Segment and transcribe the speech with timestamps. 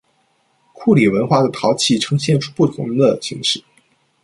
[0.73, 3.63] 库利文化的陶器呈现出不同的形式。